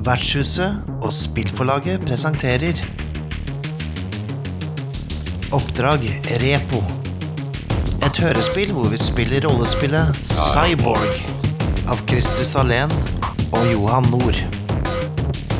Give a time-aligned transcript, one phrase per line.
[0.00, 2.78] Vertshuset og spillforlaget presenterer
[5.52, 6.06] Oppdrag
[6.40, 6.80] Repo.
[8.06, 11.20] Et hørespill hvor vi spiller rollespillet Cyborg
[11.92, 12.94] av Christer Salén
[13.50, 14.40] og Johan Nord.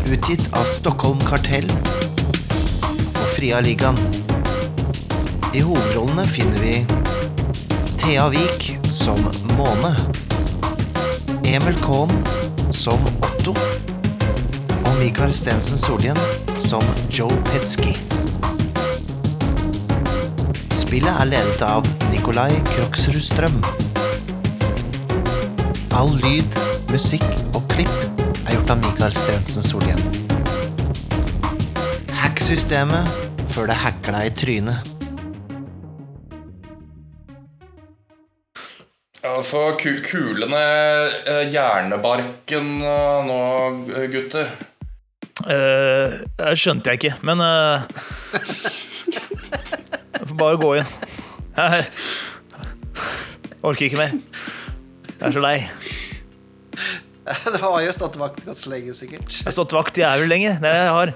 [0.08, 1.68] Utgitt av Stockholm Kartell
[2.88, 4.00] og Fria Ligaen.
[5.52, 6.78] I hovedrollene finner vi
[8.00, 9.20] Thea Vik som
[9.52, 9.92] Måne.
[11.44, 12.16] Emil Kohn
[12.72, 13.58] som Otto.
[15.00, 16.18] Og Mikael Stensen Solhjell
[16.60, 17.94] som Joe Petsky.
[20.76, 23.56] Spillet er ledet av Nikolai Kroksrud Strøm.
[25.96, 26.60] All lyd,
[26.92, 27.96] musikk og klipp
[28.44, 30.04] er gjort av Mikael Stensen Solhjell.
[32.20, 33.08] Hack systemet
[33.48, 34.90] før det hacker deg i trynet.
[39.24, 43.40] Ja, Få ku kule ned eh, hjernebarken eh, nå,
[44.12, 44.52] gutter.
[45.48, 47.80] Eh, det skjønte jeg ikke, men uh,
[50.18, 50.90] Jeg får bare gå inn.
[51.56, 51.86] Jeg
[53.62, 54.12] orker ikke mer.
[55.10, 55.56] Jeg er så lei.
[57.54, 59.28] Det var jo stått vakt ganske lenge, sikkert.
[59.30, 60.56] Jeg har stått vakt jævlig lenge.
[60.58, 61.14] Det det jeg har.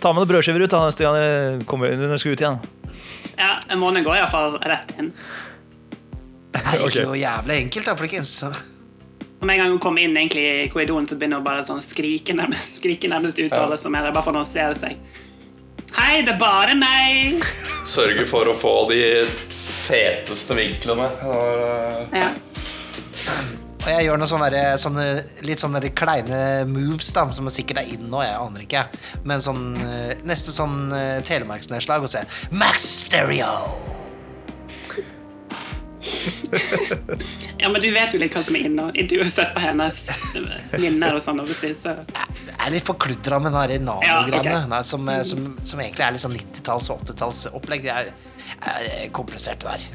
[0.00, 2.60] Ta med noen brødskiver ut da, neste gang jeg kommer når jeg skal ut igjen.
[3.40, 5.10] Ja, en måned går iallfall rett inn.
[6.54, 8.32] Det gikk jo jævlig enkelt, da, folkens.
[9.40, 11.80] Og Med en gang hun kommer inn egentlig i korridoren, så begynner hun bare sånn
[11.80, 14.98] skrike nærmest, skrike nærmest uttale som er bare for å annonsere seg.
[15.96, 17.40] Hei, det er bare meg!
[17.88, 19.00] Sørger for å få de
[19.86, 21.08] feteste vinklene.
[21.24, 21.64] Og,
[22.12, 22.30] eh, Ja.
[23.80, 25.04] Og jeg gjør noen sånne, sånne
[25.40, 28.82] litt sånne kleine moves, da, som sikkert er inn nå, jeg aner ikke.
[29.24, 30.92] Men sånn eh, neste sånn
[31.24, 33.99] telemarksnedslag og se Max Stereo!
[37.58, 40.00] Ja, men du vet jo litt hva som er inne, du har sett på hennes
[40.78, 41.42] minner og sånn.
[41.50, 41.94] Så.
[42.06, 44.82] Det er litt forkludra med den der Ja, okay.
[44.86, 47.86] som, eh, som, som egentlig er litt sånn 90-talls- og 80-tallsopplegg.
[47.86, 48.12] Det er,
[48.74, 49.88] er komplisert der.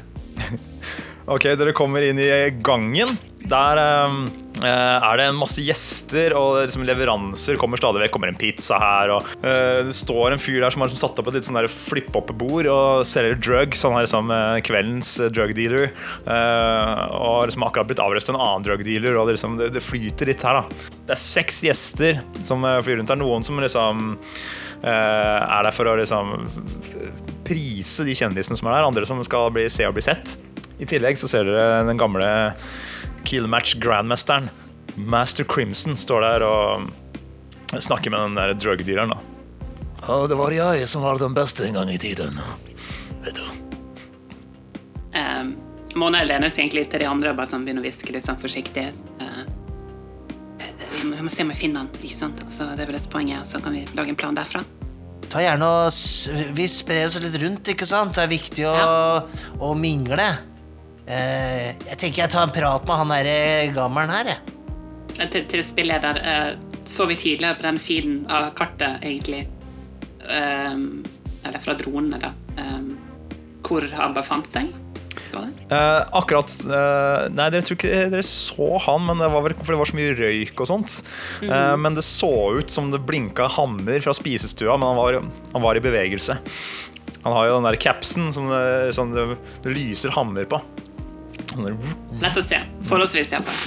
[1.26, 2.28] Ok, dere kommer inn i
[2.62, 3.16] gangen.
[3.50, 4.18] Der eh,
[4.64, 8.14] er det en masse gjester, og liksom leveranser kommer stadig vekk.
[8.14, 11.20] kommer en pizza her, og uh, det står en fyr der som har liksom satt
[11.20, 13.84] opp et litt sånn flipp-opp-bord og selger drugs.
[13.84, 15.90] Han er liksom eh, kveldens eh, drug dealer.
[16.26, 19.70] Uh, og liksom akkurat blitt avrøstet av en annen drug dealer, og det, liksom, det,
[19.76, 20.88] det flyter litt her, da.
[21.06, 23.20] Det er seks gjester som eh, flyr rundt her.
[23.20, 26.34] Noen som liksom uh, er der for å liksom
[27.46, 30.36] prise de kjendisene som er der, andre som skal bli, se og bli sett.
[30.82, 32.28] I tillegg så ser dere den gamle
[33.26, 34.50] Killmatch Grandmasteren.
[34.96, 36.86] Master Crimson står der og
[37.82, 39.12] snakker med den der drugdealeren.
[39.12, 39.18] da.
[40.06, 42.38] Ja, det var jeg som var den beste en gang i tiden.
[43.24, 43.44] Vet du.
[45.16, 45.56] Um,
[45.98, 48.40] Mona lener seg egentlig til de andre og bare sånn begynner å hviske litt sånn
[48.40, 48.88] forsiktig.
[49.20, 49.44] Uh,
[50.92, 52.42] vi, må, vi må se om vi finner han, ikke sant?
[52.52, 54.62] Så det er vel det poenget, og så kan vi lage en plan derfra.
[55.26, 58.14] Ta gjerne og Vi sprer oss litt rundt, ikke sant?
[58.14, 58.76] Det er viktig å,
[59.58, 60.28] å mingle.
[61.06, 63.36] Eh, jeg tenker jeg tar en prat med han derre
[63.76, 64.54] gammelen her, jeg.
[65.20, 66.48] Eh, Til, til spilleder eh,
[66.86, 69.44] så vi tidligere på den feeden av kartet, egentlig
[70.26, 71.02] um,
[71.46, 72.30] Eller fra dronene, da.
[72.58, 72.92] Um,
[73.66, 74.68] hvor han befant seg.
[75.26, 75.48] Står?
[75.74, 79.74] Eh, akkurat eh, Nei, dere tror ikke dere så han, men det var vel for
[79.74, 81.00] det var så mye røyk og sånt.
[81.42, 82.30] Eh, men det så
[82.60, 85.18] ut som det blinka hammer fra spisestua, men han var,
[85.54, 86.38] han var i bevegelse.
[87.24, 88.52] Han har jo den der capsen som,
[88.94, 89.24] som det,
[89.64, 90.60] det lyser hammer på.
[91.56, 92.60] Sånn Lett å se.
[92.88, 93.62] Forholdsvis, iallfall.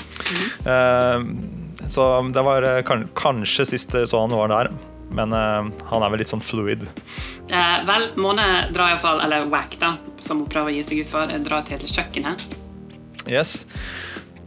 [0.65, 1.57] Uh,
[1.89, 4.71] så det var eh, kan, kanskje sist sånn så han var der.
[5.15, 6.85] Men eh, han er vel litt sånn fluid.
[7.49, 11.09] Eh, vel, Måne drar iallfall, eller Wack, da, som hun prøver å gi seg ut
[11.09, 12.45] for, drar til kjøkkenet.
[13.29, 13.63] Yes.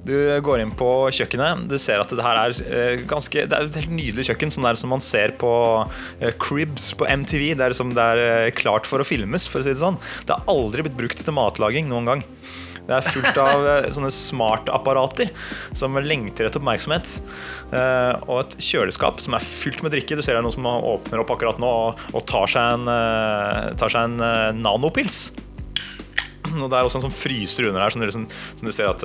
[0.02, 1.66] Du går inn på kjøkkenet.
[1.70, 4.66] Du ser at det her er eh, ganske Det er et helt nydelig kjøkken, sånn
[4.66, 5.52] der som man ser på
[6.18, 7.52] eh, Cribs på MTV.
[7.58, 10.00] Det er, som det er eh, klart for å filmes, for å si det sånn.
[10.26, 12.24] Det har aldri blitt brukt til matlaging noen gang.
[12.82, 15.30] Det er fullt av eh, sånne smartapparater
[15.78, 17.12] som lengter etter oppmerksomhet.
[17.70, 20.18] Eh, og et kjøleskap som er fylt med drikke.
[20.18, 23.70] Du ser det er noen som åpner opp akkurat nå og, tar seg en, eh,
[23.78, 25.20] tar seg en nanopils.
[26.52, 28.26] Og det er også en sånn fryser under her, som du, liksom,
[28.58, 29.00] som du ser at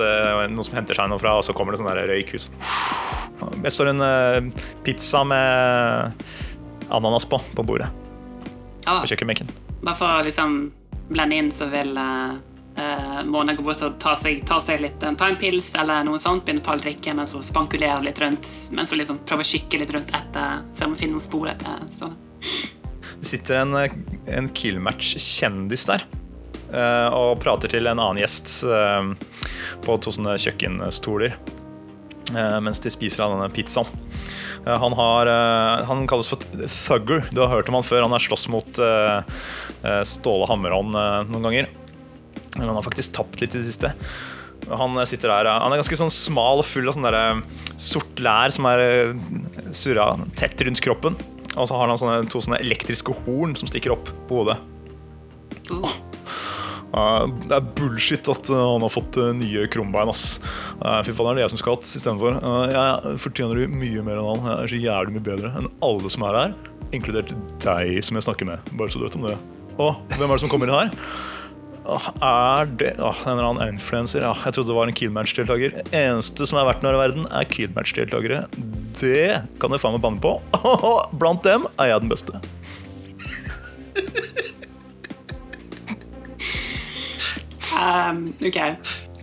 [0.50, 2.50] noen som henter seg noe fra, og så kommer det sånn røyk ut.
[3.62, 4.50] Det står en
[4.84, 6.12] pizza med
[6.90, 7.88] ananas på på bordet
[8.84, 9.48] Ja, på kjøkkenbenken.
[9.80, 10.58] bare for å liksom
[11.08, 12.36] blende inn, så vil eh,
[12.78, 16.20] eh, Mona går bort og tar seg, ta seg litt, ta en pils eller noe
[16.22, 19.50] sånt, begynner å ta drikke mens hun spankulerer litt rundt, mens hun liksom prøver å
[19.52, 22.16] kikke litt rundt etter, se om hun finner noen spor etter Ståle.
[23.18, 23.94] Det sitter en, eh,
[24.38, 26.06] en Killmatch-kjendis der
[26.70, 29.12] eh, og prater til en annen gjest eh,
[29.84, 33.90] på to sånne kjøkkenstoler eh, mens de spiser av denne pizzaen.
[34.66, 36.38] Eh, Han, har, eh, han kalles for
[36.68, 37.24] Thugger.
[37.32, 38.02] Du har hørt om han før.
[38.06, 39.18] Han har slåss mot eh,
[39.82, 41.70] eh, Ståle Hammerånd eh, noen ganger.
[42.56, 43.92] Men han har faktisk tapt litt i det siste.
[44.68, 47.40] Han sitter der, han er ganske sånn smal og full av sånn eh,
[47.80, 49.22] sort lær som er eh,
[49.76, 51.16] surra tett rundt kroppen.
[51.54, 54.58] Og så har han sånne, to sånne elektriske horn som stikker opp på hodet.
[55.72, 55.96] Oh.
[56.88, 60.12] Det er bullshit at eh, han har fått nye krumbein.
[60.12, 60.38] ass.
[61.06, 62.38] Fy faen, det er det jeg som skal hatt istedenfor.
[62.74, 64.50] Jeg fortjener mye mer enn han.
[64.50, 66.58] Jeg er så jævlig mye bedre enn alle som er her.
[66.96, 67.34] Inkludert
[67.64, 68.70] deg som jeg snakker med.
[68.74, 69.38] Bare så du vet om det.
[69.78, 70.94] Å, hvem er det som kommer inn her?
[71.88, 74.20] Er det Åh, En eller annen influenser.
[74.26, 75.78] Ja, jeg trodde det var en Killmatch-deltaker.
[75.96, 78.42] Eneste som er verdt noe i verden, er Killmatch-deltakere.
[78.98, 80.34] Det kan jeg faen meg banne på.
[81.20, 82.40] Blant dem er jeg den beste.
[87.78, 88.58] Um, ok.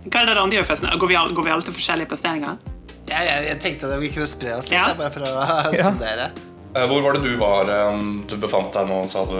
[0.06, 0.90] Hva er det andre gjør-festen?
[1.00, 2.58] Går vi, all, går vi alle til forskjellige plasseringer?
[3.06, 4.88] Jeg, jeg, jeg tenkte at vi kunne spre oss litt, Ja.
[4.92, 5.32] jeg, bare for å
[5.76, 5.88] Ja.
[5.90, 6.28] sondere.
[6.76, 9.36] Eh, Hvor var det du var eh, du befant deg nå, sa du?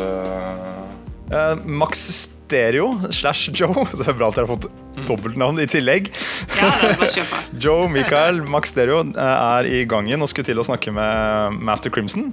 [1.27, 2.05] Uh, Max
[2.47, 3.87] Stereo slash Joe.
[3.99, 4.69] Det er bra at dere har fått
[5.07, 6.09] dobbeltnavn i tillegg.
[6.57, 7.41] Ja, det er bare.
[7.63, 11.93] Joe, Michael, Max Stereo eh, er i gangen og skulle til å snakke med Master
[11.93, 12.31] Crimson.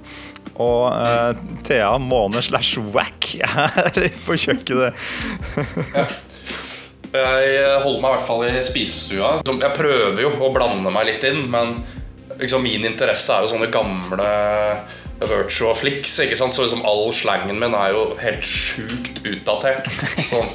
[0.54, 1.34] Og uh,
[1.66, 4.94] Thea Måne slash Wack er på kjøkkenet.
[7.14, 9.36] Jeg holder meg i hvert fall i spisestua.
[9.44, 11.80] Jeg prøver jo å blande meg litt inn, men
[12.38, 14.30] liksom min interesse er jo sånne gamle
[15.30, 16.54] virtual Flix, ikke sant?
[16.56, 19.88] Så liksom all slangen min er jo helt sjukt utdatert.
[20.30, 20.50] Sånn,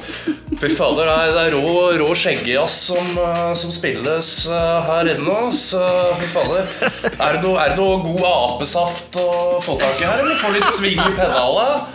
[0.60, 5.08] Fy fader, det er, det er rå, rå skjeggejazz som, eh, som spilles eh, her
[5.14, 5.38] inne.
[5.56, 5.80] Så
[6.20, 6.66] fy fader.
[7.16, 9.28] Er det noe, er det noe god apesaft å
[9.64, 11.86] få tak i her, eller få litt sving i pedalet?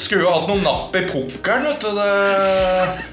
[0.00, 1.90] Skulle jo hatt noe napp i pukkelen, vet du.
[1.98, 2.08] Det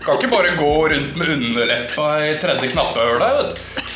[0.06, 3.87] kan ikke bare gå rundt med underleppa i tredje knappehølet, vet du.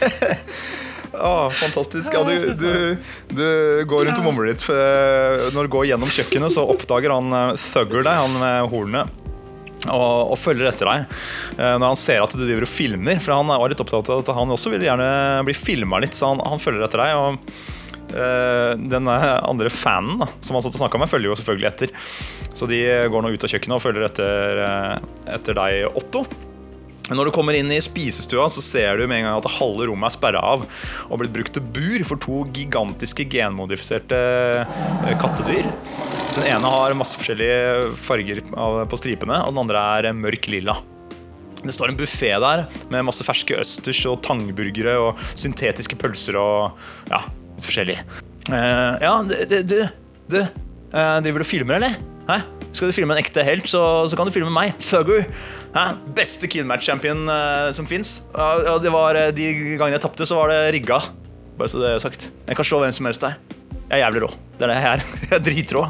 [1.20, 2.14] Å, fantastisk.
[2.14, 2.98] Ja, du, du,
[3.34, 3.46] du
[3.90, 4.62] går rundt og mumler litt.
[4.70, 9.16] Eh, når du går gjennom kjøkkenet, så oppdager han eh, Thugger deg, han med hornet.
[9.90, 11.06] Og, og følger etter deg
[11.56, 13.20] eh, når han ser at du driver og filmer.
[13.22, 15.10] For han var litt opptatt av at han også vil gjerne
[15.48, 17.16] bli filma litt, så han, han følger etter deg.
[17.18, 21.72] Og eh, den andre fanen da, som han satt og snakka med, følger jo selvfølgelig
[21.72, 21.96] etter.
[22.54, 26.24] Så de går nå ut av kjøkkenet og følger etter, eh, etter deg, Otto.
[27.10, 30.10] Når du kommer inn i spisestua, så ser du med en gang at halve rommet
[30.10, 30.62] er sperra av
[31.08, 34.20] og blitt brukt til bur for to gigantiske genmodifiserte
[34.62, 35.66] eh, kattedyr.
[36.36, 38.42] Den ene har masse forskjellige farger
[38.90, 40.78] på stripene, og den andre er eh, mørk lilla.
[41.60, 46.78] Det står en buffé der med masse ferske østers og tangburgere og syntetiske pølser og
[47.10, 47.98] ja, litt forskjellig.
[48.50, 49.36] Uh, ja, du,
[49.66, 49.76] du,
[50.30, 51.98] du, eh, driver du og filmer, eller?
[52.30, 52.40] Hæ?
[52.70, 54.76] Skal du filme en ekte helt, så, så kan du filme meg.
[54.78, 55.26] Thugger.
[55.74, 55.84] Hæ?
[56.16, 58.20] Beste killmatch-champion uh, som fins.
[58.34, 61.00] Uh, var, eh, de gangene jeg tapte, så var det rigga.
[61.58, 62.30] Bare så det er sagt.
[62.46, 63.40] Jeg kan slå hvem som helst der.
[63.90, 64.30] Jeg er jævlig rå.
[64.56, 65.06] Det er det jeg er.
[65.30, 65.82] Jeg er dritrå.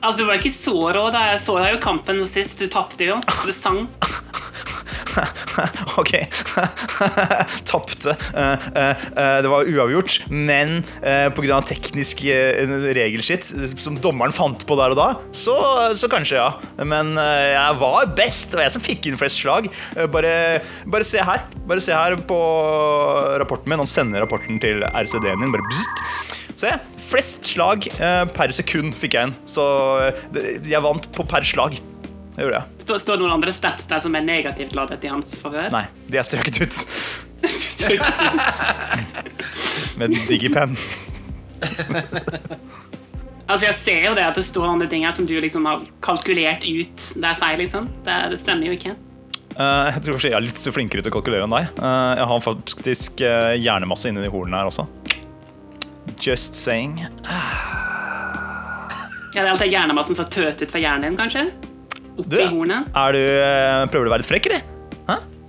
[0.00, 1.04] Altså, Du var ikke så rå.
[1.14, 2.58] da Jeg så deg jo i kampen sist.
[2.58, 3.20] Du tapte jo.
[3.30, 3.84] Så du sang.
[6.00, 6.12] Ok.
[7.70, 8.14] Tapte.
[8.34, 10.80] Eh, eh, eh, det var uavgjort, men
[11.36, 11.60] pga.
[11.66, 12.22] teknisk
[12.96, 13.46] regelskitt
[13.80, 15.56] som dommeren fant på der og da, så,
[15.98, 16.84] så kanskje, ja.
[16.86, 18.50] Men jeg var best.
[18.50, 19.68] Det var jeg som fikk inn flest slag.
[20.12, 20.32] Bare,
[20.90, 21.44] bare se her.
[21.68, 22.40] Bare se her på
[23.42, 23.82] rapporten min.
[23.82, 25.54] Han sender rapporten til RCD-en din.
[25.54, 26.04] Bare bzzzt.
[26.60, 26.74] Se.
[27.10, 27.88] Flest slag
[28.36, 29.38] per sekund fikk jeg inn.
[29.48, 29.64] Så
[30.34, 31.80] jeg vant på per slag.
[32.36, 32.79] Det gjorde jeg.
[32.90, 35.68] Står, står det noen andre stats der som er negativt ladet i hans favør?
[35.70, 36.74] Nei, de er strøket ut.
[40.00, 40.74] Med digipen.
[43.46, 45.86] altså, Jeg ser jo det at det står andre ting her som du liksom har
[46.02, 47.06] kalkulert ut.
[47.14, 47.86] Det er feil, liksom.
[48.02, 48.98] Det, det stemmer jo ikke.
[49.54, 51.70] Uh, jeg tror kanskje jeg er litt flinkere til å kalkulere enn deg.
[51.78, 54.90] Uh, jeg har faktisk uh, hjernemasse inni de hornene her også.
[56.18, 56.98] Just saying.
[59.30, 61.69] Ja, det er alt det hjernemassen som tøt ut fra hjernen din, kanskje?
[62.24, 62.90] Du, Oppi hornet.
[62.90, 64.68] du, eh, prøver du å være litt frekk, eller?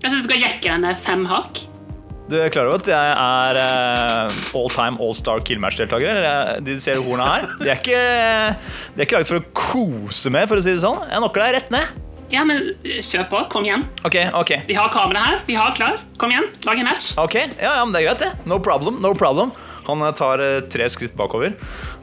[0.01, 1.59] Jeg syns du skal jekke den ned fem hakk.
[2.31, 6.61] Du er klar over at jeg er uh, all time all star killmatch-deltaker?
[6.63, 7.99] De ser horna her, de er ikke,
[8.95, 11.03] de er ikke laget for å kose med, for å si det sånn.
[11.11, 11.91] Jeg knocker deg rett ned.
[12.31, 13.41] Ja, men eh, kjør på.
[13.51, 13.83] Kom igjen.
[14.07, 14.53] Ok, ok.
[14.69, 15.41] Vi har kamera her.
[15.45, 15.99] Vi har klar.
[16.17, 16.47] Kom igjen.
[16.65, 17.11] Lag en match.
[17.19, 18.31] Ok, ja, ja, men det er greit det.
[18.47, 19.51] No problem, no problem.
[19.89, 21.57] Han eh, tar eh, tre skritt bakover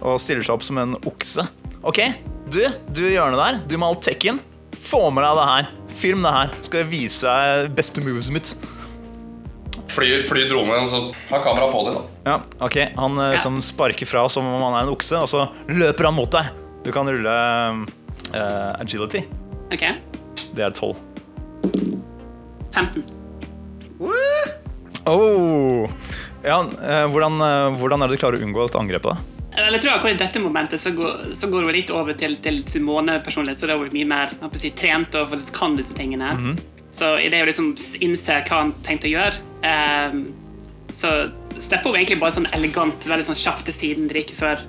[0.05, 1.49] og stiller seg opp som en okse.
[1.89, 2.03] Ok,
[2.53, 2.61] du,
[2.93, 4.43] du hjørnet der, du må ha alt tekken.
[4.79, 5.71] Få med deg det her.
[5.99, 6.53] Film det her.
[6.65, 8.53] Skal jeg vise deg beste moveset mitt.
[9.89, 12.03] Fly, fly dronen, så ha kamera på deg, da.
[12.29, 13.41] Ja, ok, Han eh, Ja.
[13.43, 16.53] som sparker fra som om han er en okse, og så løper han mot deg.
[16.85, 19.25] Du kan rulle uh, agility.
[19.75, 19.85] Ok.
[20.55, 20.95] Det er 12.
[22.73, 23.03] 15.
[25.09, 25.89] Oh.
[26.45, 27.41] Ja, eh, hvordan,
[27.81, 29.17] hvordan er det du klarer å unngå dette angrepet?
[29.17, 29.38] da?
[29.59, 32.37] Eller jeg tror akkurat I dette momentet så går, så går hun litt over til,
[32.43, 35.97] til Simone personlighet, så da er hun mye mer si, trent og faktisk kan disse
[35.99, 36.31] tingene.
[36.95, 37.73] Så idet det å liksom
[38.05, 39.41] innser hva han tenkte å gjøre,
[40.13, 40.23] um,
[40.95, 41.11] så
[41.59, 44.63] stepper hun egentlig bare sånn elegant, veldig sånn kjapt til siden like før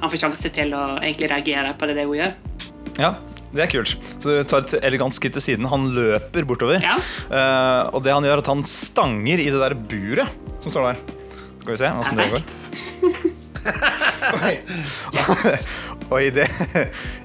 [0.00, 2.36] han får sjanse til å egentlig reagere på det, det hun gjør.
[3.00, 3.14] Ja,
[3.56, 3.96] det er kult.
[4.20, 5.68] Så du tar et elegant skritt til siden.
[5.72, 6.82] Han løper bortover.
[6.84, 6.98] Ja.
[7.30, 10.92] Uh, og det han gjør, er at han stanger i det der buret som står
[10.92, 11.02] der.
[11.62, 12.44] Skal vi se åssen det går.
[16.10, 16.46] Og i det,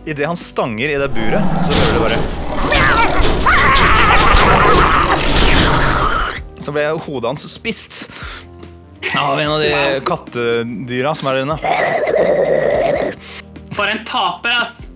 [0.06, 2.18] i det han stanger i det buret, så hører du bare
[6.62, 8.12] Så ble hodet hans spist
[9.18, 11.58] av en av de kattedyra som er der inne.
[13.76, 14.88] For en taper, ass!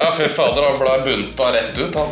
[0.00, 2.10] Ja, fy fader, han ble bunta rett ut, han.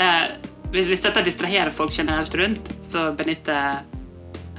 [0.00, 0.26] Eh,
[0.72, 3.86] hvis dette distraherer folk generelt rundt, så benytter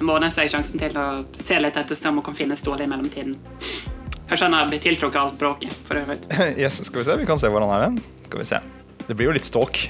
[0.01, 1.05] Måne seg sjansen til å
[1.37, 3.35] se litt etter om hun kan finne Ståle i mellomtiden.
[4.25, 5.75] Kanskje han har blitt tiltrukket av alt bråket.
[5.85, 6.17] for øvrig.
[6.57, 7.99] Yes, skal vi se, vi kan se hvor han er hen.
[8.25, 8.59] Skal vi se.
[9.05, 9.81] Det blir jo litt stalk.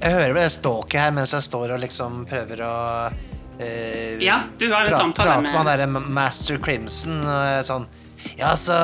[0.00, 2.74] Jeg hører vel det ståket her mens jeg står og liksom prøver å
[3.60, 5.88] eh, Ja, du har en pra- samtale prate med han derre
[6.20, 7.84] Master Crimson og sånn
[8.38, 8.78] Ja, altså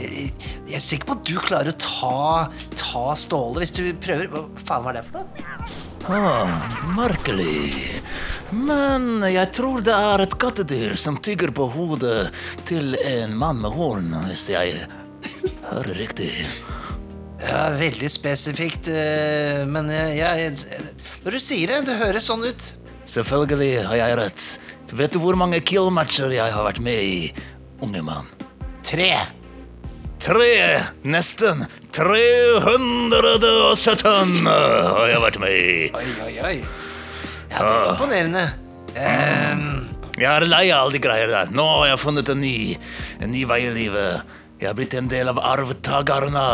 [0.00, 0.30] eh,
[0.64, 4.46] Jeg er sikker på at du klarer å ta, ta Ståle hvis du prøver Hva
[4.64, 5.76] faen var det for noe?
[6.08, 6.48] Ah,
[6.96, 8.02] merkelig.
[8.50, 12.28] Men jeg tror det er et kattedyr som tygger på hodet
[12.68, 14.76] til en mann med horn, hvis jeg
[15.72, 16.30] hører riktig.
[17.42, 20.84] Ja, veldig spesifikt, eh, men jeg, jeg
[21.26, 22.70] Når du sier det, det høres sånn ut.
[23.06, 24.46] Selvfølgelig har jeg rett.
[24.94, 27.18] Vet du hvor mange killmatcher jeg har vært med i,
[27.82, 28.30] unge mann?
[28.86, 29.10] Tre.
[30.22, 30.80] Tre!
[31.06, 31.64] Nesten
[31.96, 35.90] 317 har jeg vært med i.
[35.96, 36.58] Oi, oi, oi.
[37.50, 38.44] Ja, det er imponerende.
[38.96, 39.62] Um...
[40.16, 41.46] Jeg er lei av alle de greier der.
[41.52, 42.76] Nå har jeg funnet en ny,
[43.20, 44.22] en ny vei i livet.
[44.56, 46.46] Jeg har blitt en del av arvtakerne.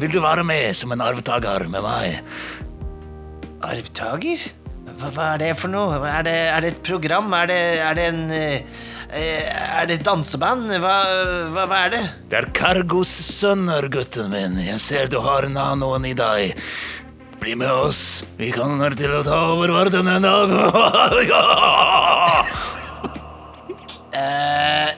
[0.00, 2.08] Vil du være med som en arvtaker med meg?
[3.60, 4.48] arvtaker?
[5.00, 5.98] Hva, hva er det for noe?
[6.08, 7.32] Er det, er det et program?
[7.36, 10.68] Er det, er det en eh, Er det et danseband?
[10.78, 10.96] Hva,
[11.50, 12.02] hva, hva er det?
[12.30, 14.58] Det er Cargos sønner, gutten min.
[14.62, 16.54] Jeg ser du har nanoen i deg.
[17.40, 18.22] Bli med oss.
[18.38, 20.50] Vi kommer til å ta over verden en dag.
[24.10, 24.88] Eh,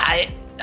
[0.00, 0.14] nei,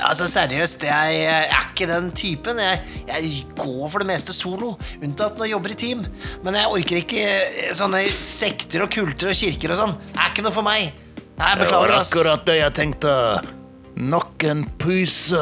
[0.02, 2.58] altså seriøst, jeg, jeg er ikke den typen.
[2.58, 6.02] Jeg, jeg går for det meste solo, unntatt når jeg jobber i team.
[6.42, 9.94] Men jeg orker ikke eh, sånne sekter og kulter og kirker og sånn.
[10.10, 10.90] Det er ikke noe for meg.
[11.34, 12.12] Det var beklager, ass.
[12.12, 13.14] akkurat det jeg tenkte.
[13.94, 15.40] Nok en pyse.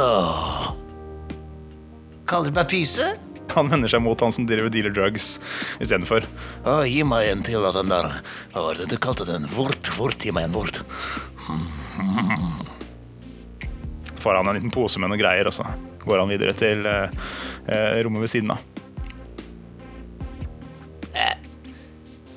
[2.28, 3.10] Kaller du meg pyse?
[3.52, 5.34] Han vender seg mot han som driver dealer drugs
[5.82, 6.24] istedenfor.
[6.64, 8.08] Å, gi meg en til av den der.
[8.54, 9.44] Hva var det du kalte den?
[9.52, 10.80] Vort, vort, gi meg en vort.
[14.22, 15.66] Får han en liten pose med noen greier, og så
[16.06, 17.12] går han videre til eh,
[17.68, 18.64] eh, rommet ved siden av.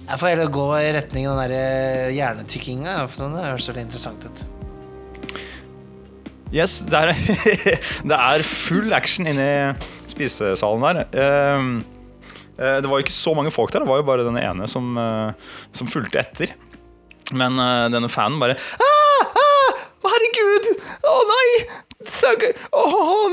[0.05, 3.00] Jeg får heller gå i retning den der eh, hjernetykkinga.
[3.09, 4.43] For det høres veldig interessant ut.
[6.53, 7.15] Yes, det er,
[8.12, 11.01] det er full action inne i spisesalen der.
[11.25, 11.71] Ehm,
[12.53, 14.69] eh, det var jo ikke så mange folk der, det var jo bare den ene
[14.69, 16.53] som, eh, som fulgte etter.
[17.33, 17.57] Men
[17.89, 20.67] denne fanen bare ah, ah, herregud!
[21.09, 21.47] Å nei!
[22.69, 22.83] Å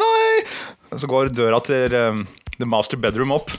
[0.00, 0.96] nei!
[0.96, 3.52] Så går døra til The Master Bedroom opp.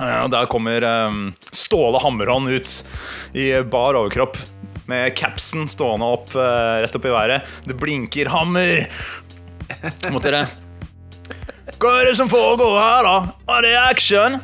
[0.00, 1.12] Der kommer eh,
[1.52, 2.86] Ståle Hammerhånd ut
[3.32, 4.36] i bar overkropp
[4.86, 7.42] med capsen stående opp eh, rett opp i været.
[7.64, 8.84] Det blinker hammer
[10.12, 10.46] mot dere.
[11.78, 13.16] Hva er det som foregår her, da?
[13.56, 14.40] Er det action?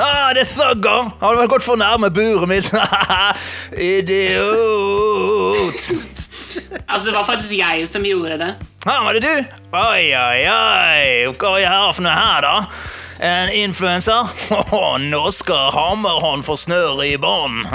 [0.00, 1.10] Ah, det er thugger!
[1.20, 2.70] Har du vært gått for nærme buret mitt?
[3.90, 5.80] Idiot!
[6.86, 8.50] Altså, det var faktisk jeg som gjorde det.
[8.88, 9.34] Ah, var det du?
[9.76, 11.34] Oi, oi, oi.
[11.36, 12.54] Hva er det her for noe her, da?
[13.20, 14.28] En influenser?
[15.12, 17.66] Nå skal Hammerhånd få snørr i bånd.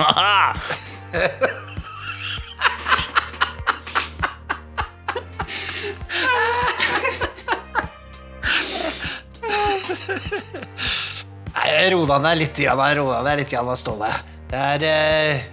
[11.55, 14.09] Nei, Ro deg ned litt, ro deg ned litt, Ståle.
[14.49, 15.45] Det er eh,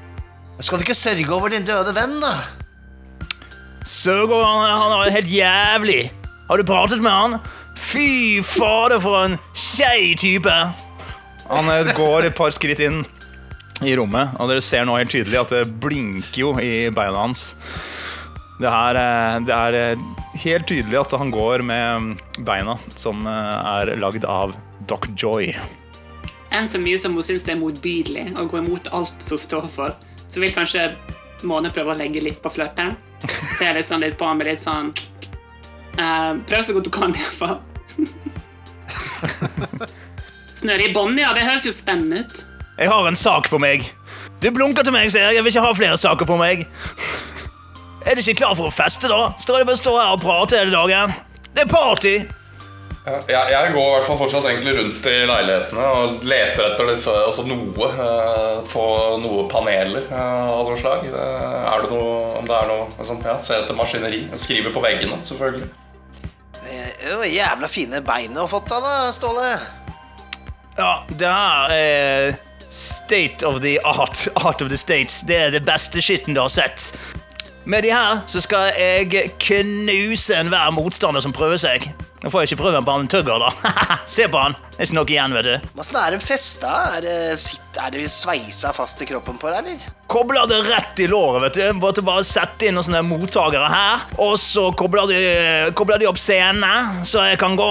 [0.61, 2.32] Skal du ikke sørge over din døde venn, da?
[3.84, 6.02] Søger, han, han er helt jævlig.
[6.49, 7.37] Har du pratet med han?
[7.92, 10.52] Fy fader, for en kjei type.
[11.50, 13.02] Han eh, går et par skritt inn
[13.84, 17.50] i rommet, og dere ser nå helt tydelig at det blinker jo i beina hans.
[18.62, 20.06] Det her eh, Det er eh,
[20.46, 24.54] helt tydelig at han går med beina som er lagd av
[24.88, 25.50] Doc Joy.
[26.52, 29.68] Enn så mye som hun syns det er motbydelig å gå imot alt som står
[29.72, 29.92] for,
[30.28, 30.94] så vil kanskje
[31.42, 32.92] Måne prøve å legge litt på flørten.
[33.58, 34.92] Se litt sånn litt på han med litt sånn
[35.99, 37.56] uh, Prøv så godt du kan, iallfall.
[40.62, 41.32] Snøre i bånn, ja.
[41.37, 42.44] Det høres jo spennende ut.
[42.78, 43.88] Jeg har en sak på meg.
[44.42, 45.38] Du blunker til meg, ser jeg.
[45.38, 46.64] Jeg vil ikke ha flere saker på meg.
[48.02, 49.32] Er du ikke klar for å feste, da?
[49.38, 51.12] Står jeg bare stå her og prater hele dagen?
[51.52, 52.14] Det er party!
[53.02, 56.87] Ja, Jeg, jeg går i hvert fall fortsatt egentlig rundt i leilighetene og leter etter
[56.92, 58.84] disse, altså noe eh, på
[59.25, 61.08] noen paneler eh, av noe slag.
[61.11, 61.25] Det,
[61.72, 64.20] er det noe, om det er noe liksom, ja, Se etter maskineri.
[64.38, 65.66] Skrive på veggene, selvfølgelig.
[67.02, 69.52] Det var jævla fine bein du har fått av da, Ståle.
[70.76, 72.37] Ja, det her er
[72.73, 74.29] state of the art.
[74.35, 75.21] Art of the states.
[75.29, 76.93] Det er det beste skitten du har sett.
[77.64, 81.92] Med de her så skal jeg knuse enhver motstander som prøver seg.
[82.23, 83.73] Nå får jeg ikke prøve på han tugger, da.
[84.14, 84.54] Se på han.
[84.71, 85.66] Det er ikke noe igjen, vet du.
[85.83, 86.71] Åssen er den festa?
[86.97, 89.88] Er det, sitt, er det sveisa fast i kroppen på deg, eller?
[90.12, 91.81] Kobler det rett i låret, vet du.
[91.83, 94.07] Bare bare sette inn noen sånne mottakere her.
[94.23, 95.21] Og så kobler de,
[95.78, 97.71] kobler de opp scenene, så jeg kan gå.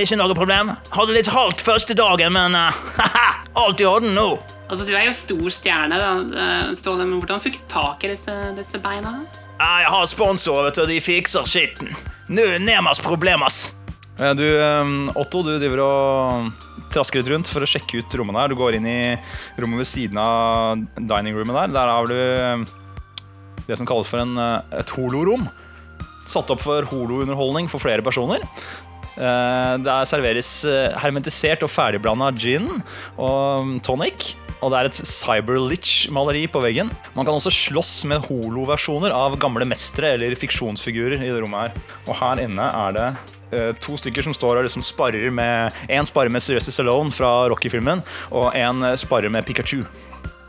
[0.00, 0.74] Ikke noe problem.
[0.96, 2.80] Hadde litt halt første dagen, men eh,
[3.64, 4.30] alt i orden nå.
[4.70, 8.12] Altså, Du er jo stor stjerne, da, eh, Ståle, men hvordan fikk du tak i
[8.12, 9.16] disse, disse beina?
[9.58, 11.90] Ja, Jeg har sponsorer, vet du, de fikser skitten.
[12.30, 13.74] Nå er det nemas problemas.
[14.18, 16.52] Eh, Du, eh, Otto, du driver og
[16.92, 18.48] trasker litt rundt for å sjekke ut rommene her.
[18.48, 19.16] Du går inn i
[19.58, 21.74] rommet ved siden av dining roomet der.
[21.74, 22.64] Der har du eh,
[23.66, 25.48] det som kalles for en, et holorom.
[26.26, 28.42] Satt opp for holounderholdning for flere personer.
[29.18, 30.62] Eh, Der serveres
[31.02, 32.68] hermetisert og ferdigblanda gin
[33.18, 34.36] og mm, tonic.
[34.60, 36.90] Og det er et Cyberlich-maleri på veggen.
[37.14, 41.84] Man kan også slåss med holoversjoner av gamle mestere eller fiksjonsfigurer i det rommet her.
[42.06, 43.06] Og her inne er det
[43.56, 47.48] eh, to stykker som står og liksom sparrer med En sparer med Sylvester Stallone fra
[47.52, 49.82] Rocky-filmen, og en sparrer sparer med Pikachu.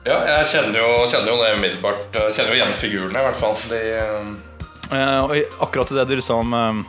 [0.06, 2.16] Ja, jeg kjenner jo, kjenner jo det umiddelbart.
[2.34, 3.58] Kjenner jo igjen figurene, i hvert fall.
[3.70, 4.32] De, uh...
[4.92, 6.82] Eh, og akkurat idet du liksom eh,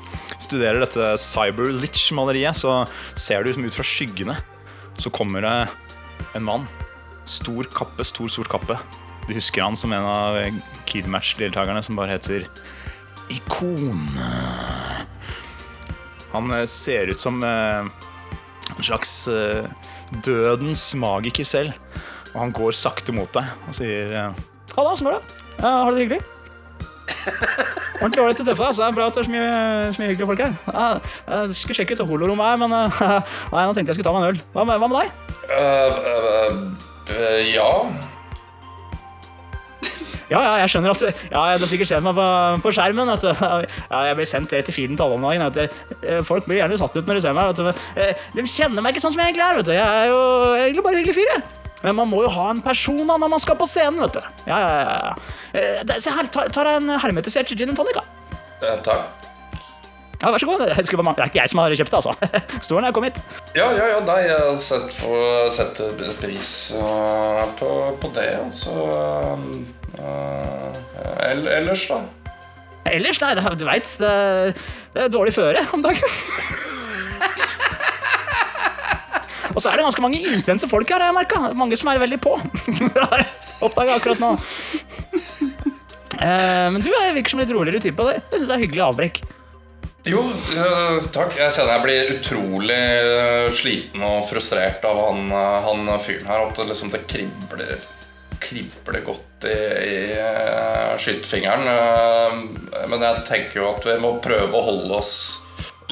[0.42, 2.82] studerer dette Cyberlich-maleriet, så
[3.14, 4.36] ser du liksom ut fra skyggene
[4.98, 5.68] så kommer det
[6.36, 6.66] en mann.
[7.28, 8.76] Stor kappe, stor, sort kappe.
[9.28, 10.38] Du husker han som en av
[10.90, 12.48] Kidmatch-deltakerne som bare heter
[13.30, 14.08] Ikon.
[16.32, 17.86] Han eh, ser ut som eh,
[18.76, 19.64] en slags eh,
[20.24, 21.78] dødens magiker selv.
[22.32, 24.12] Og han går sakte mot deg og sier
[24.72, 25.40] Halla, åssen går det?
[25.58, 26.22] Ja, har du det hyggelig?
[28.02, 28.74] Ordentlig ålreit å treffe deg.
[28.74, 29.50] Så det er bra at det er så mye,
[29.92, 30.54] så mye hyggelige folk her.
[30.72, 30.86] Ja,
[31.28, 32.72] jeg skulle sjekke ut det holorommet her, men
[33.52, 34.40] nei, nå tenkte jeg skulle ta meg en øl.
[34.56, 35.36] Hva med, hva med deg?
[35.52, 37.68] øh, øh, øh, ja.
[40.32, 42.26] Ja, ja, jeg skjønner at Ja, Du har sikkert sett meg på,
[42.64, 43.10] på skjermen.
[43.12, 43.24] At,
[43.92, 45.44] ja, jeg blir sendt rett til feeden til alle om dagen.
[45.44, 45.58] At,
[46.00, 47.50] eh, folk blir gjerne satt ut når de ser meg.
[47.52, 47.82] Vet du.
[48.00, 49.58] Eh, De kjenner meg ikke sånn som jeg egentlig er.
[49.60, 49.74] Vet du.
[49.76, 50.22] Jeg er jo
[50.56, 51.34] egentlig bare en hyggelig fyr.
[51.34, 51.42] jeg.
[51.82, 54.00] Men man må jo ha en person da når man skal på scenen.
[54.06, 54.30] vet du.
[54.48, 55.14] Ja, ja,
[55.58, 57.98] ja, Se her, ta, ta deg en hermetisert gin and tonic.
[57.98, 58.06] da.
[58.62, 59.21] Uh, takk.
[60.22, 60.60] Ja, Vær så god.
[60.62, 62.12] Det er ikke jeg som har kjøpt det, altså.
[62.64, 63.18] Står den her, kom hit.
[63.58, 64.58] Ja, ja, ja, nei, jeg har
[65.50, 65.80] sett
[66.22, 66.52] pris
[67.58, 67.70] på,
[68.02, 68.76] på det, altså.
[71.26, 72.00] ell- ellers, da?
[72.92, 74.12] Ellers, nei, det- du veit, det,
[74.94, 76.16] det er dårlig føre om dagen.
[79.52, 81.40] Og så er det ganske mange intense folk her, har jeg merka.
[81.58, 82.38] Mange som er veldig på.
[82.70, 83.28] Det har jeg
[83.62, 84.30] oppdaga akkurat nå.
[86.22, 88.00] Eh, men du er- virker som litt roligere type.
[88.00, 89.20] og Det, det syns jeg er hyggelig avbrekk.
[90.02, 91.36] Jo, øh, takk.
[91.38, 96.46] Jeg kjenner jeg blir utrolig øh, sliten og frustrert av han, øh, han fyren her.
[96.48, 97.84] At det liksom det kribler,
[98.42, 101.68] kribler godt i, i skytefingeren.
[102.90, 105.12] Men jeg tenker jo at vi må prøve å holde oss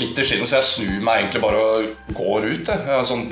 [0.01, 2.70] litt i skinnet, så jeg snur meg egentlig bare og går ut.
[2.70, 2.83] Jeg.
[2.90, 3.29] Er Sånn,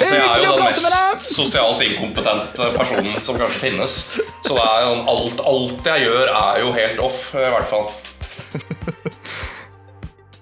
[0.00, 3.98] og jeg er jo den mest sosialt inkompetente personen som kanskje finnes.
[4.46, 7.90] Så alt, alt jeg gjør, er jo helt off, i hvert fall.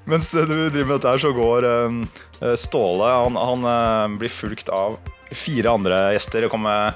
[0.09, 4.71] Mens du driver med dette her, så går eh, Ståle Han, han eh, blir fulgt
[4.73, 4.97] av
[5.37, 6.47] fire andre gjester.
[6.47, 6.95] Det kommer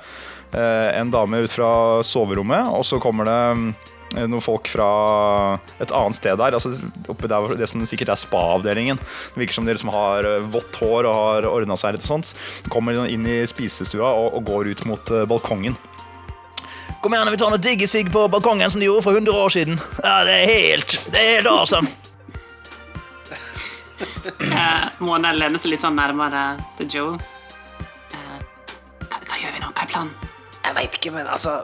[0.56, 3.42] eh, en dame ut fra soverommet, og så kommer det
[4.12, 4.86] noen folk fra
[5.80, 6.56] et annet sted der.
[6.56, 6.72] Altså
[7.12, 9.00] oppe der det som sikkert er spa-avdelingen.
[9.00, 12.34] Det virker som de liksom har vått hår og har ordna seg litt og sånt.
[12.72, 15.76] Kommer inn i spisestua og, og går ut mot balkongen.
[17.04, 19.80] Kom igjen, vi tar noe diggesig på balkongen som de gjorde for 100 år siden.
[20.00, 22.01] Ja, Det er helt Det er helt awesome.
[24.22, 26.42] Eh, Mona lener seg litt sånn nærmere
[26.78, 27.14] til Joe.
[28.12, 28.36] Uh,
[29.08, 29.70] hva, hva gjør vi nå?
[29.72, 30.12] Hva er planen?
[30.62, 31.56] Jeg veit ikke, men altså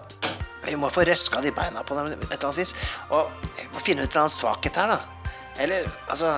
[0.66, 2.74] Vi må få røska de beina på dem et eller annet vis.
[3.14, 5.28] Og vi må finne ut en svakhet her, da.
[5.58, 6.28] Eller, altså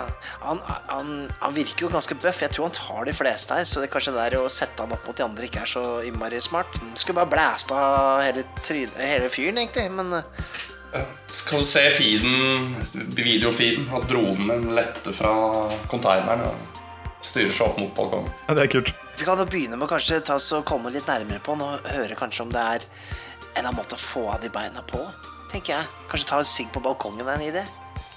[0.40, 2.40] han, han, han virker jo ganske bøff.
[2.44, 4.94] Jeg tror han tar de fleste her, så det er kanskje det å sette han
[4.94, 6.78] opp mot de andre ikke er så innmari smart.
[6.94, 7.80] Skulle bare blæsta
[8.24, 9.88] hele, hele fyren, egentlig.
[9.98, 10.46] Men eh,
[11.30, 12.74] Skal du se feeden,
[13.14, 15.32] videofeeden, at broren min letter fra
[15.90, 18.32] konteineren og styrer seg opp mot balkongen.
[18.48, 18.94] Ja, det er kult.
[19.18, 21.66] vi kan jo begynne med å kanskje ta oss og komme litt nærmere på han
[21.66, 24.82] og høre kanskje om det er en eller annen måte å få av de beina
[24.86, 25.02] på.
[25.50, 25.90] Tenker jeg.
[26.10, 27.64] Kanskje ta en sigg på balkongen er en idé.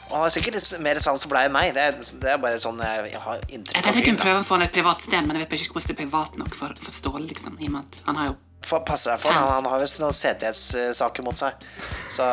[0.09, 1.71] Og han har sikkert litt mer sans for deg enn meg.
[1.73, 4.41] Det er, det er bare sånn jeg, jeg har Jeg inntrykk tenkte jeg kunne prøve
[4.43, 6.57] å få han et privat sted, men jeg vet ikke hvordan det er privat nok
[6.57, 7.57] for, for Ståle, liksom.
[7.59, 10.15] I og med at han har jo Passer deg for han, han har visst noen
[10.15, 11.65] sedelighetssaker mot seg.
[12.11, 12.25] Så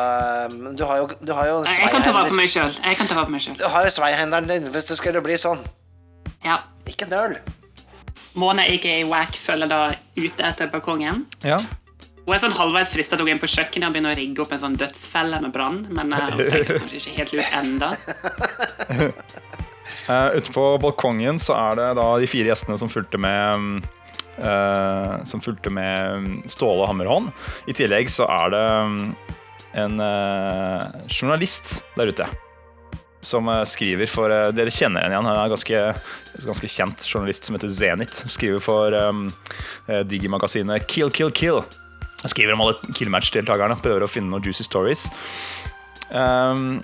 [0.77, 3.57] du har jo, du har jo Jeg kan ta vare på meg sjøl.
[3.59, 5.63] Du har jo sveihenderen din hvis det skulle bli sånn.
[6.45, 6.61] Ja.
[6.89, 7.37] Ikke nøl.
[8.33, 9.81] Mona, aka Wack følger da
[10.17, 11.25] ute etter balkongen.
[11.43, 11.59] Ja.
[12.21, 14.43] Hun er sånn halvveis frista til å gå inn på kjøkkenet og begynne å rigge
[14.43, 17.89] opp en sånn dødsfelle med brann, men uh, hun tenker kanskje ikke helt lurt enda.
[20.05, 23.73] Uh, ute på balkongen så er det da de fire gjestene som fulgte med mm,
[23.81, 23.89] eh,
[25.27, 27.29] Som fulgte med mm, Ståle Hammerhånd.
[27.69, 29.03] I tillegg så er det mm,
[29.73, 32.27] en eh, journalist der ute.
[33.21, 35.27] Som eh, skriver for eh, Dere kjenner henne igjen.
[35.27, 35.83] Han er en ganske,
[36.47, 38.23] ganske kjent journalist som heter Zenit.
[38.33, 39.27] Skriver for um,
[39.87, 41.61] Digi-magasinet Kill Kill Kill.
[42.25, 43.79] Skriver om alle killmatch-deltakerne.
[43.81, 45.07] Prøver å finne noen juicy stories.
[46.11, 46.81] Um,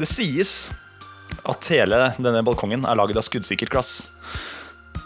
[0.00, 0.72] det sies
[1.48, 3.94] at hele denne balkongen er laget av skuddsikkert glass.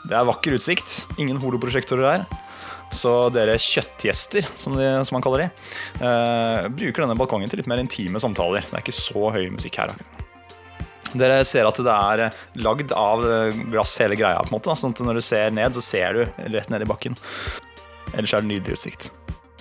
[0.09, 1.03] Det er vakker utsikt.
[1.21, 2.45] Ingen holoprosjektorer her.
[2.95, 5.49] Så dere kjøttgjester, som, de, som man kaller de,
[6.01, 8.65] eh, bruker denne balkongen til litt mer intime samtaler.
[8.65, 9.93] Det er ikke så høy musikk her.
[11.17, 14.41] Dere ser at det er eh, lagd av eh, glass hele greia.
[14.41, 14.77] på en måte.
[14.77, 17.17] Sånn at Når du ser ned, så ser du rett ned i bakken.
[18.15, 19.11] Ellers er det nydelig utsikt.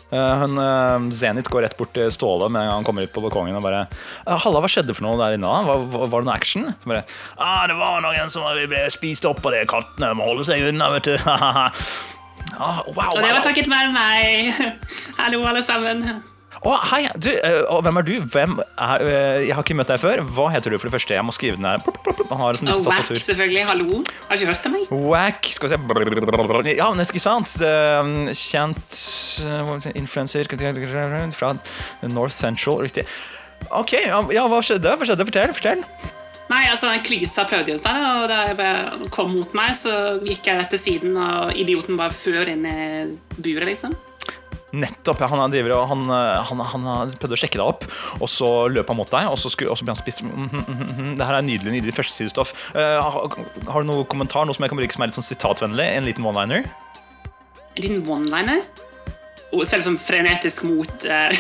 [0.07, 3.11] Eh, hun, eh, Zenit går rett bort til Ståle med en gang han kommer ut
[3.11, 3.81] på balkongen og bare
[4.23, 5.51] «Eh, Halla, hva skjedde for noe der inne?
[5.67, 6.69] Var, var, det noe action?
[6.85, 7.03] Bare,
[7.35, 10.13] ah, det var noen som ble spist opp av de kattene.
[10.15, 11.17] Må holde seg unna, vet du.
[11.27, 11.69] ah,
[12.55, 13.43] wow, Og det var wow.
[13.49, 14.79] takket være meg.
[15.19, 16.05] Hallo, alle sammen.
[16.67, 18.15] Å, hei, du, eh, hvem er du?
[18.27, 20.19] Hvem er, eh, jeg har ikke møtt deg før.
[20.35, 21.15] Hva heter du for det første?
[21.15, 21.55] Jeg må skrive.
[21.63, 23.61] Han har sånn Wack, selvfølgelig.
[23.69, 24.01] Hallo.
[24.27, 24.91] Har du ikke hørt om meg?
[24.91, 27.53] Wack Skal vi se Ja, men ikke sant?
[27.63, 28.91] Um, Kjent
[29.95, 30.51] influencer
[31.37, 31.53] fra
[32.11, 32.83] North Central.
[32.83, 33.07] Riktig.
[33.71, 34.91] Ok, ja, ja, hva skjedde?
[34.91, 35.23] Hva skjedde?
[35.29, 35.55] Fortell.
[35.55, 35.85] fortell
[36.51, 40.47] Nei, altså, den klysa prøvde jo seg, og da jeg kom mot meg, så gikk
[40.47, 42.77] jeg rett til siden, og idioten bare før inn i
[43.35, 43.97] buret, liksom.
[44.71, 45.21] Nettopp.
[45.21, 47.85] ja, Han, er driver, og han, han, han har prøvd å sjekke deg opp,
[48.19, 50.25] og så løp han mot deg, og så, skulle, og så ble han spist.
[50.27, 50.65] Mm, mm,
[50.97, 51.13] mm.
[51.19, 52.51] Det her er nydelig nydelig førstesidestoff.
[52.75, 53.37] Uh, har,
[53.71, 54.47] har du noen kommentar?
[54.47, 55.87] Noe som jeg kan bruke som er litt sånn sitatvennlig?
[55.95, 56.67] En liten one-liner?
[57.77, 58.65] En liten one-liner.
[59.55, 61.31] Og selv som frenetisk mot uh,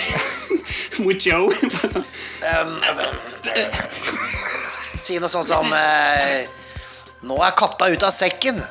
[1.03, 1.51] Mot Joe.
[1.51, 2.07] Bare sånn.
[4.71, 6.39] Si noe sånn som uh,
[7.27, 8.63] Nå er katta ute av sekken.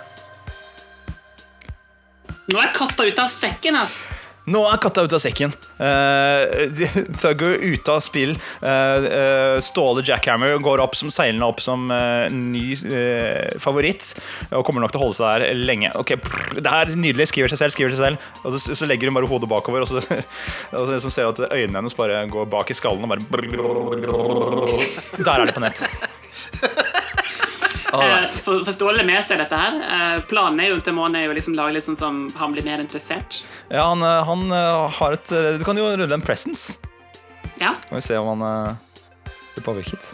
[2.46, 4.04] Nå er katta ute av sekken, ass.
[4.46, 5.54] Nå er katta ute av sekken.
[5.76, 6.72] Uh,
[7.20, 8.30] Thugger ute av spill.
[8.62, 14.14] Uh, uh, Ståle Jackhammer går opp som, seilende opp som uh, ny eh, favoritt.
[14.56, 15.92] Og kommer nok til å holde seg der lenge.
[16.00, 17.28] Ok, prr, Det her er nydelig.
[17.28, 17.76] Skriver seg selv.
[17.76, 20.00] skriver seg selv Og så, så legger hun bare hodet bakover, og så,
[20.80, 23.04] og så ser at øynene hennes bare går bak i skallen.
[23.04, 23.20] Og bare
[25.20, 25.84] Der er det på nett.
[28.02, 29.78] Eh, for, for Ståle med seg dette her.
[29.82, 32.66] Eh, planen er jo til Måne er jo liksom lage litt sånn som han blir
[32.66, 33.42] mer interessert.
[33.70, 34.46] Ja, han, eh, han
[34.98, 36.78] har et Du kan jo rulle en presence.
[37.60, 37.74] Ja.
[37.86, 38.78] Skal vi se om han
[39.54, 40.12] blir påvirket.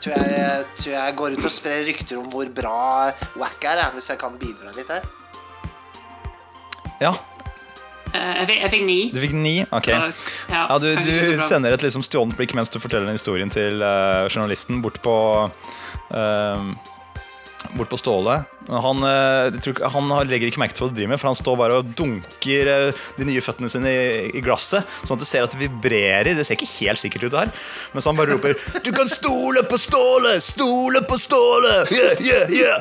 [0.00, 4.12] Tror jeg, tror jeg går ut og sprer rykter om hvor bra Wack er, hvis
[4.12, 5.08] jeg kan bidra litt her.
[7.02, 7.10] Ja,
[8.16, 8.98] Eh, jeg, fikk, jeg fikk ni.
[9.12, 9.54] du fikk ni.
[9.74, 9.90] Ok.
[9.90, 13.52] Så, ja, Ja, du, du sender et liksom stjålent blikk mens du forteller den historien
[13.52, 15.16] til uh, journalisten bort på
[17.76, 18.44] Bort på Ståle.
[18.68, 21.56] Han, eh, ikke- han legger ikke merke til hva du driver med, for han står
[21.58, 25.42] bare og dunker eh, de nye føttene sine i, i glasset, sånn at du ser
[25.42, 26.34] at det vibrerer.
[26.36, 27.52] Det ser ikke helt sikkert ut det her.
[27.94, 30.36] Mens han bare roper 'Du kan stole på Ståle!
[30.40, 32.80] Stole på Ståle!' Yeah, yeah, yeah.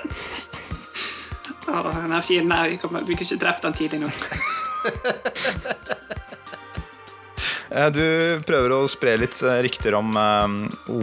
[1.67, 2.47] Å, han er fin.
[2.47, 4.13] Nei, vi kommer- vi kunne ikke drept han tidlig nok.
[7.71, 9.35] Eh, Du prøver å spre litt
[9.65, 10.53] rykter om um,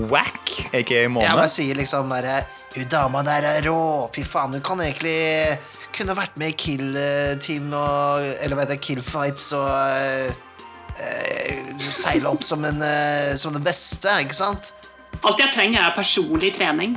[0.08, 0.41] Wack,
[0.72, 4.08] aka Jeg må bare sier liksom bare Hun dama der er rå.
[4.14, 5.58] Fy faen, hun kan egentlig
[5.92, 6.96] kunne vært med i Kill
[7.44, 10.32] Team og Eller hva heter det, Kill Fights og uh,
[10.96, 14.72] eh, seile opp som, en, uh, som den beste, ikke sant?
[15.22, 16.96] Alt jeg trenger, er personlig trening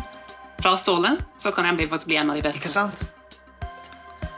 [0.61, 1.15] fra Ståle.
[1.37, 2.63] Så kan jeg faktisk bli en av de beste.
[2.63, 3.05] Ikke sant?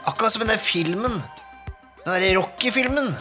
[0.08, 1.18] Akkurat som i den filmen.
[2.04, 3.12] Den derre Rocky-filmen.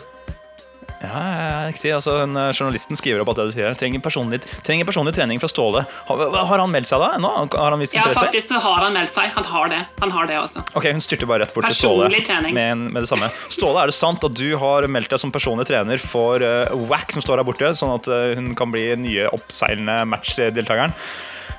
[0.98, 1.92] Ja, ja, riktig.
[1.94, 3.70] Altså, hun, eh, journalisten skriver opp at det du sier.
[3.78, 5.84] Trenger personlig, trenger personlig trening fra Ståle.
[6.08, 7.12] Har, har han meldt seg da?
[7.20, 7.30] ennå?
[7.54, 8.24] Har han vist Ja, interesse?
[8.26, 9.30] faktisk så har han meldt seg.
[9.36, 9.82] Han har det.
[10.02, 10.64] Han har det også.
[10.74, 12.58] Ok, Hun styrter bare rett bort til Ståle Personlig trening.
[12.58, 13.30] med, med det samme.
[13.30, 17.14] Ståle, er det sant at du har meldt deg som personlig trener for uh, WAC,
[17.14, 20.98] som står her borte, sånn at uh, hun kan bli nye oppseilende matchdeltakeren?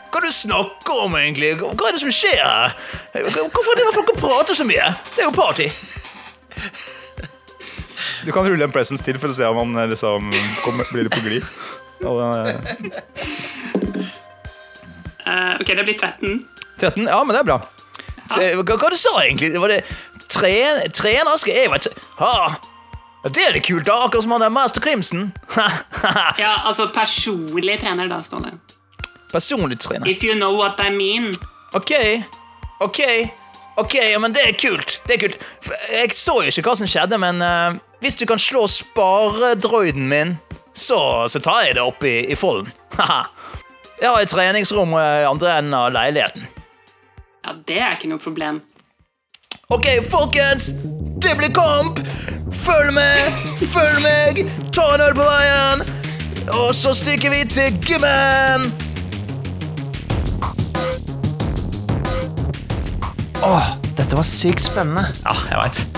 [0.09, 1.55] Hva er det du snakker om, egentlig?
[1.63, 2.75] Hva er det som skjer her?
[3.55, 4.91] Hvorfor driver folk og prater så mye?
[5.15, 5.69] Det er jo party.
[8.29, 10.29] Du kan rulle en presence til for å se om han eh, liksom
[10.61, 11.45] kommer, blir litt på glid.
[12.05, 13.49] Eh,
[15.29, 16.47] Eh, ok, det blir 13.
[16.81, 17.03] 13?
[17.09, 17.59] Ja, men det er bra.
[18.33, 19.51] Så, hva, hva du sa egentlig?
[19.61, 19.79] Var det
[20.33, 22.33] tren, trener skal jeg være ha.
[23.29, 23.99] Det er det kult, da.
[24.07, 25.27] Akkurat som han der Master Crimson.
[26.39, 28.55] Ja, altså personlig trener, da, står det.
[29.33, 30.09] Personlig trener.
[30.09, 31.35] If you know what I mean.
[31.77, 31.93] Ok,
[32.81, 33.01] ok,
[33.77, 35.01] ok, ja, men det er kult.
[35.05, 35.45] Det er kult.
[35.93, 40.37] Jeg så jo ikke hva som skjedde, men eh, hvis du kan slå sparedroiden min,
[40.75, 42.73] så, så tar jeg det opp i, i folden.
[43.99, 46.45] Jeg har et treningsrom i andre enden av leiligheten.
[47.43, 48.61] Ja, det er ikke noe problem.
[49.75, 50.71] Ok, folkens!
[51.19, 51.99] Det blir kamp!
[52.55, 53.41] Følg med!
[53.73, 54.45] Følg meg!
[54.71, 55.83] Ta en øl på veien!
[56.61, 58.71] Og så stikker vi til gymmen!
[63.43, 65.09] Åh, dette var sykt spennende.
[65.25, 65.98] Ja, jeg veit.